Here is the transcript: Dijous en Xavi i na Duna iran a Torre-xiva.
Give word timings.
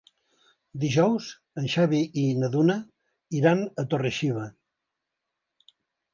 Dijous 0.83 1.27
en 1.63 1.69
Xavi 1.73 1.99
i 2.21 2.23
na 2.39 2.49
Duna 2.57 2.79
iran 3.41 3.63
a 3.85 3.87
Torre-xiva. 3.93 4.49